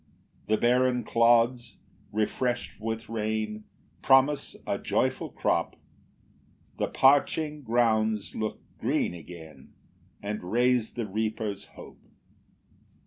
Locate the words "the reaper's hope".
10.95-12.01